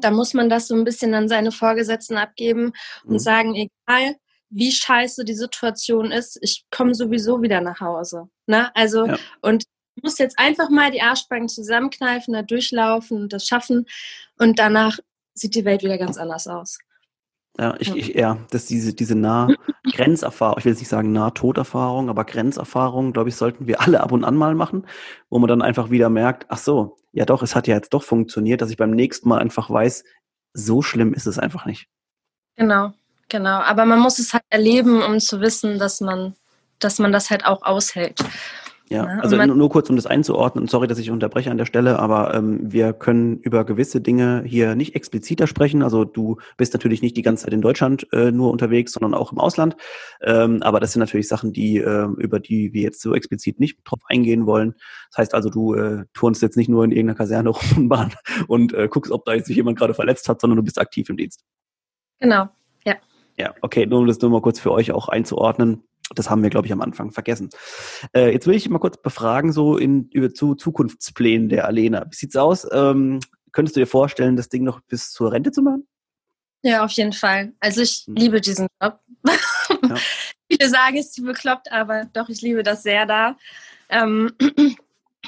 [0.00, 2.72] da muss man das so ein bisschen an seine Vorgesetzten abgeben
[3.04, 3.18] und mhm.
[3.18, 4.16] sagen, egal,
[4.52, 8.28] wie scheiße die Situation ist, ich komme sowieso wieder nach Hause.
[8.46, 8.74] Ne?
[8.76, 9.18] Also, ja.
[9.40, 9.64] und
[10.02, 13.86] muss jetzt einfach mal die Arschbacken zusammenkneifen, da durchlaufen und das schaffen.
[14.38, 14.98] Und danach
[15.34, 16.78] sieht die Welt wieder ganz anders aus.
[17.58, 19.48] Ja, ich, ich, ja, dass diese, diese nah
[19.92, 24.12] Grenzerfahrung, ich will jetzt nicht sagen Nahtoderfahrung, aber Grenzerfahrung, glaube ich, sollten wir alle ab
[24.12, 24.86] und an mal machen,
[25.28, 28.02] wo man dann einfach wieder merkt, ach so, ja doch, es hat ja jetzt doch
[28.02, 30.04] funktioniert, dass ich beim nächsten Mal einfach weiß,
[30.54, 31.88] so schlimm ist es einfach nicht.
[32.56, 32.92] Genau,
[33.32, 33.60] genau.
[33.62, 36.34] Aber man muss es halt erleben, um zu wissen, dass man,
[36.78, 38.20] dass man das halt auch aushält.
[38.90, 39.22] Ja, ne?
[39.22, 42.60] also nur kurz, um das einzuordnen, sorry, dass ich unterbreche an der Stelle, aber ähm,
[42.70, 45.82] wir können über gewisse Dinge hier nicht expliziter sprechen.
[45.82, 49.32] Also du bist natürlich nicht die ganze Zeit in Deutschland äh, nur unterwegs, sondern auch
[49.32, 49.76] im Ausland.
[50.20, 53.78] Ähm, aber das sind natürlich Sachen, die äh, über die wir jetzt so explizit nicht
[53.84, 54.74] drauf eingehen wollen.
[55.10, 57.90] Das heißt also, du äh, turnst jetzt nicht nur in irgendeiner Kaserne rum
[58.48, 61.08] und äh, guckst, ob da jetzt sich jemand gerade verletzt hat, sondern du bist aktiv
[61.08, 61.42] im Dienst.
[62.20, 62.50] Genau,
[63.38, 63.54] ja.
[63.60, 65.82] Okay, nur um das nur mal kurz für euch auch einzuordnen.
[66.14, 67.50] Das haben wir, glaube ich, am Anfang vergessen.
[68.14, 72.04] Äh, jetzt will ich mal kurz befragen, so in, über zu Zukunftsplänen der Alena.
[72.10, 72.66] Wie sieht's aus?
[72.70, 73.20] Ähm,
[73.52, 75.86] könntest du dir vorstellen, das Ding noch bis zur Rente zu machen?
[76.62, 77.52] Ja, auf jeden Fall.
[77.60, 78.14] Also ich hm.
[78.14, 79.00] liebe diesen Job.
[79.26, 79.96] Ja.
[80.50, 83.36] Viele sagen, es ist bekloppt, aber doch, ich liebe das sehr da.
[83.88, 84.32] Ähm,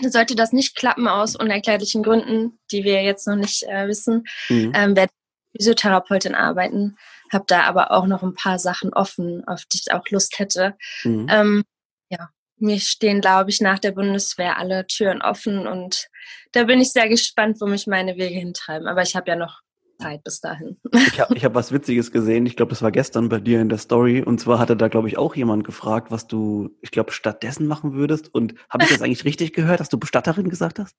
[0.02, 4.72] sollte das nicht klappen aus unerklärlichen Gründen, die wir jetzt noch nicht äh, wissen, mhm.
[4.74, 5.10] ähm, werde
[5.52, 6.96] ich Physiotherapeutin arbeiten
[7.34, 10.76] habe da aber auch noch ein paar Sachen offen, auf die ich auch Lust hätte.
[11.02, 11.26] Mhm.
[11.30, 11.64] Ähm,
[12.10, 16.08] ja, mir stehen, glaube ich, nach der Bundeswehr alle Türen offen und
[16.52, 18.86] da bin ich sehr gespannt, wo mich meine Wege hintreiben.
[18.86, 19.60] Aber ich habe ja noch
[20.00, 20.76] Zeit bis dahin.
[20.92, 22.46] Ich habe ich hab was Witziges gesehen.
[22.46, 24.22] Ich glaube, das war gestern bei dir in der Story.
[24.22, 27.94] Und zwar hatte da, glaube ich, auch jemand gefragt, was du, ich glaube, stattdessen machen
[27.94, 28.32] würdest.
[28.32, 30.96] Und habe ich das eigentlich richtig gehört, dass du Bestatterin gesagt hast?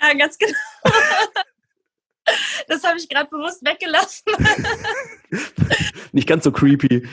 [0.00, 0.54] Ja, ganz genau.
[2.68, 4.32] Das habe ich gerade bewusst weggelassen.
[6.12, 7.06] Nicht ganz so creepy.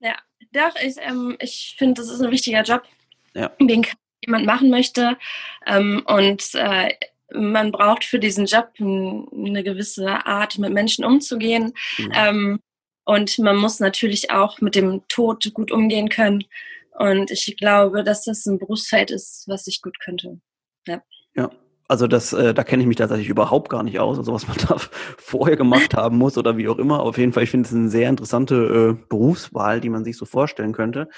[0.00, 0.16] Ja,
[0.52, 2.82] doch, ich, ähm, ich finde, das ist ein wichtiger Job,
[3.34, 3.50] ja.
[3.60, 3.86] den
[4.24, 5.16] jemand machen möchte.
[5.66, 6.94] Ähm, und äh,
[7.32, 11.74] man braucht für diesen Job eine gewisse Art, mit Menschen umzugehen.
[11.98, 12.12] Mhm.
[12.14, 12.60] Ähm,
[13.04, 16.44] und man muss natürlich auch mit dem Tod gut umgehen können.
[16.98, 20.40] Und ich glaube, dass das ein Berufsfeld ist, was ich gut könnte.
[20.86, 21.02] Ja.
[21.88, 24.58] Also das, äh, da kenne ich mich tatsächlich überhaupt gar nicht aus, also was man
[24.68, 24.76] da
[25.16, 27.00] vorher gemacht haben muss oder wie auch immer.
[27.00, 30.16] Aber auf jeden Fall, ich finde es eine sehr interessante äh, Berufswahl, die man sich
[30.18, 31.08] so vorstellen könnte.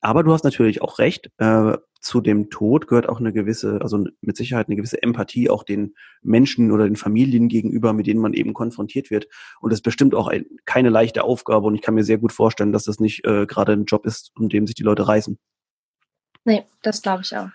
[0.00, 1.30] Aber du hast natürlich auch recht.
[1.38, 5.62] Äh, zu dem Tod gehört auch eine gewisse, also mit Sicherheit eine gewisse Empathie auch
[5.62, 9.26] den Menschen oder den Familien gegenüber, mit denen man eben konfrontiert wird.
[9.60, 11.66] Und das ist bestimmt auch ein, keine leichte Aufgabe.
[11.66, 14.32] Und ich kann mir sehr gut vorstellen, dass das nicht äh, gerade ein Job ist,
[14.38, 15.38] um dem sich die Leute reißen.
[16.44, 17.48] Nee, das glaube ich auch.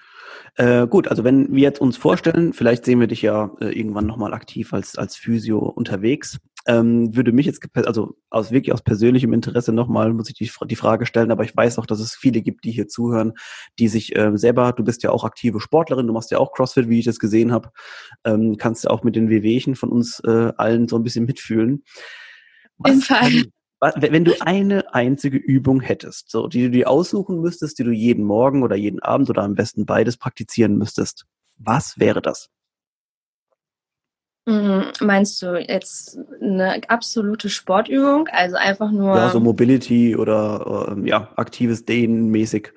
[0.55, 4.05] Äh, gut, also wenn wir jetzt uns vorstellen, vielleicht sehen wir dich ja äh, irgendwann
[4.05, 9.33] nochmal aktiv als, als Physio unterwegs, ähm, würde mich jetzt, also aus wirklich aus persönlichem
[9.33, 12.41] Interesse nochmal, muss ich die, die Frage stellen, aber ich weiß auch, dass es viele
[12.41, 13.33] gibt, die hier zuhören,
[13.79, 16.89] die sich äh, selber, du bist ja auch aktive Sportlerin, du machst ja auch CrossFit,
[16.89, 17.71] wie ich das gesehen habe,
[18.25, 21.83] ähm, kannst ja auch mit den Wehwehchen von uns äh, allen so ein bisschen mitfühlen.
[22.77, 23.43] Was, jeden Fall
[23.81, 28.25] wenn du eine einzige Übung hättest, so, die du dir aussuchen müsstest, die du jeden
[28.25, 31.25] Morgen oder jeden Abend oder am besten beides praktizieren müsstest,
[31.57, 32.49] was wäre das?
[34.45, 38.27] Mhm, meinst du jetzt eine absolute Sportübung?
[38.29, 39.15] Also einfach nur.
[39.15, 42.73] Ja, so Mobility oder ähm, ja, aktives Dehnen mäßig.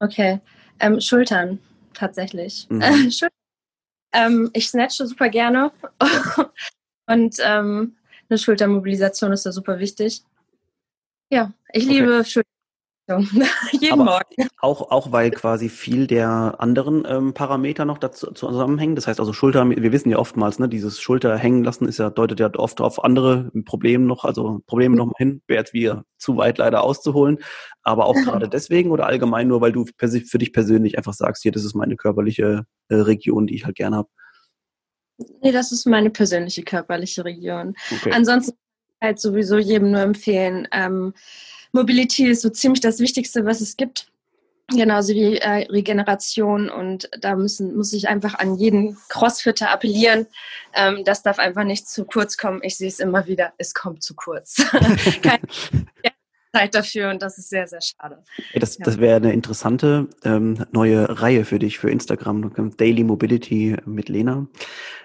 [0.00, 0.40] Okay.
[0.80, 1.60] Ähm, Schultern,
[1.94, 2.66] tatsächlich.
[2.68, 2.82] Mhm.
[4.12, 5.72] ähm, ich snatche super gerne.
[7.06, 7.96] Und ähm,
[8.32, 10.22] eine Schultermobilisation ist da super wichtig.
[11.30, 12.00] Ja, ich okay.
[12.00, 12.48] liebe Schultermobilisation.
[13.72, 14.48] Jeden Aber Morgen.
[14.60, 18.94] Auch, auch weil quasi viel der anderen ähm, Parameter noch dazu zusammenhängen.
[18.94, 22.08] Das heißt also Schulter, wir wissen ja oftmals, ne, dieses Schulter hängen lassen ist ja,
[22.10, 26.04] deutet ja oft auf andere Probleme noch, also Probleme noch mal hin, wäre jetzt wieder
[26.16, 27.38] zu weit leider auszuholen.
[27.82, 31.52] Aber auch gerade deswegen oder allgemein nur, weil du für dich persönlich einfach sagst, hier,
[31.52, 34.08] das ist meine körperliche äh, Region, die ich halt gerne habe.
[35.42, 37.74] Nee, das ist meine persönliche körperliche Region.
[37.90, 38.12] Okay.
[38.12, 38.56] Ansonsten
[39.00, 40.68] halt sowieso jedem nur empfehlen.
[40.72, 41.14] Ähm,
[41.72, 44.08] Mobility ist so ziemlich das Wichtigste, was es gibt.
[44.70, 50.26] Genauso wie äh, Regeneration und da müssen, muss ich einfach an jeden Crossfitter appellieren.
[50.72, 52.60] Ähm, das darf einfach nicht zu kurz kommen.
[52.62, 54.56] Ich sehe es immer wieder, es kommt zu kurz.
[55.22, 55.42] Keine,
[56.52, 58.22] Zeit dafür und das ist sehr, sehr schade.
[58.50, 58.84] Hey, das ja.
[58.84, 62.52] das wäre eine interessante ähm, neue Reihe für dich, für Instagram.
[62.76, 64.46] Daily Mobility mit Lena.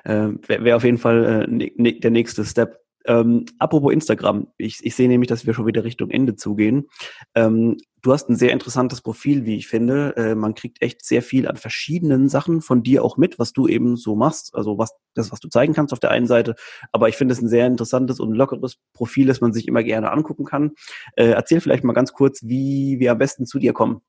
[0.05, 2.79] Ähm, wäre wär auf jeden Fall äh, ne, ne, der nächste Step.
[3.05, 6.89] Ähm, apropos Instagram, ich, ich sehe nämlich, dass wir schon wieder Richtung Ende zugehen.
[7.36, 10.15] Ähm, Du hast ein sehr interessantes Profil, wie ich finde.
[10.15, 13.67] Äh, man kriegt echt sehr viel an verschiedenen Sachen von dir auch mit, was du
[13.67, 14.55] eben so machst.
[14.55, 16.55] Also was das, was du zeigen kannst auf der einen Seite.
[16.93, 20.09] Aber ich finde es ein sehr interessantes und lockeres Profil, das man sich immer gerne
[20.09, 20.71] angucken kann.
[21.17, 23.99] Äh, erzähl vielleicht mal ganz kurz, wie wir am besten zu dir kommen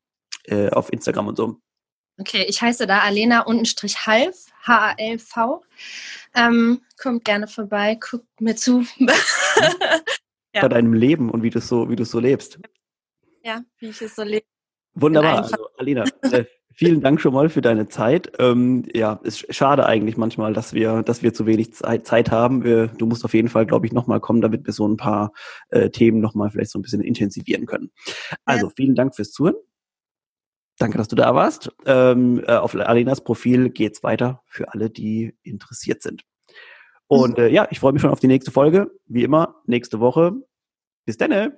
[0.44, 1.56] äh, auf Instagram und so.
[2.20, 5.64] Okay, ich heiße da Alena untenstrich Half, H-A-L-V.
[6.36, 8.84] Ähm, kommt gerne vorbei, guckt mir zu.
[10.54, 10.62] ja.
[10.62, 12.60] Bei deinem Leben und wie du so, wie du so lebst.
[13.48, 14.44] Ja, wie ich es so lebe.
[14.92, 15.38] Wunderbar.
[15.38, 18.30] Also, Alena, äh, vielen Dank schon mal für deine Zeit.
[18.38, 22.62] Ähm, ja, ist schade eigentlich manchmal, dass wir, dass wir zu wenig Zeit, Zeit haben.
[22.62, 25.32] Wir, du musst auf jeden Fall, glaube ich, nochmal kommen, damit wir so ein paar
[25.70, 27.90] äh, Themen nochmal vielleicht so ein bisschen intensivieren können.
[28.44, 28.72] Also, ja.
[28.76, 29.56] vielen Dank fürs Zuhören.
[30.76, 31.72] Danke, dass du da warst.
[31.86, 36.22] Ähm, äh, auf Alenas Profil geht's weiter für alle, die interessiert sind.
[37.06, 38.90] Und äh, ja, ich freue mich schon auf die nächste Folge.
[39.06, 40.34] Wie immer, nächste Woche.
[41.06, 41.56] Bis dann.